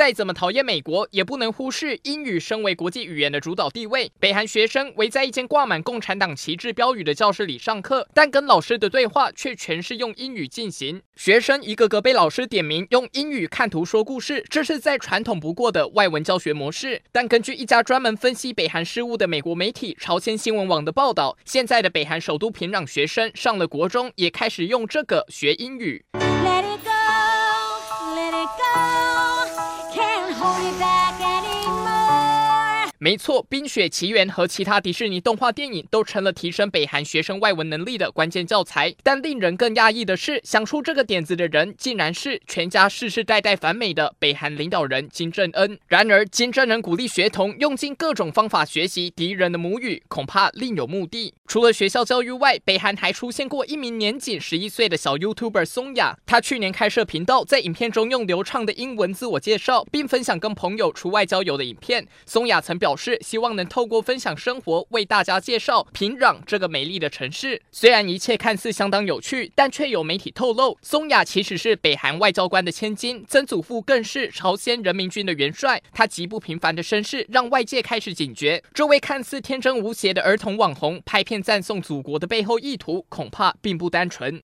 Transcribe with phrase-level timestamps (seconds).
[0.00, 4.10] 再怎么讨厌美国，也不能忽视英语身为国际语言的主导地位。
[4.18, 11.02] 北韩学生围在一间挂满共产党旗帜标语的教室里上课，但跟老师的对话却全是用英语进行。
[11.16, 17.02] 学生一个个被老师点名用英语看图说故事，这是再传统不过的外文教学模式。
[17.12, 26.02] 但根据一家专门分析北韩事务的美国媒体朝鲜新闻网的报道，现在的北韩首都平壤学生上了国中，也开始用这个学英语。
[30.58, 31.39] be back
[33.02, 38.94] 没错，《冰雪奇缘》和其他迪士尼动画电影都成了提升北韩学生外文能力的关键教材。
[39.02, 45.78] 但令人更讶异的是，想出这个点子的人竟然是全家世世代代反美的北韩领导人金正恩。
[45.86, 51.32] 然而，金正恩鼓励学童用尽各种方法学习敌人的母语，恐怕另有目的。
[51.46, 56.18] 除了学校教育外，北韩还出现过一名年仅十一岁的小 YouTuber 松雅。
[56.26, 62.06] 他去年开设频道，在影片中用流畅的英文自我介绍，并分享跟朋友出外郊游的影片。
[62.26, 62.89] 松雅曾表。
[62.90, 67.62] 表示希望能透过分享生活，为大家介绍平壤这个美丽的城市。
[67.70, 75.80] 虽然一切看似相当有趣，但却有媒体透露，松雅其实是北韩外交官的千金，曾祖父更是朝鲜人民军的元帅。
[75.92, 84.36] 他极不平凡的身世，让外界开始警觉，这位看似天真无邪的儿童网红，拍片赞颂祖国的背后意图，恐怕并不单纯。